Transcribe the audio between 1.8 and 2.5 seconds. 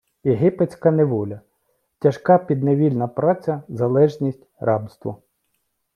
тяжка